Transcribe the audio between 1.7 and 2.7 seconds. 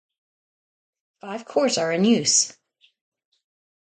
are in use.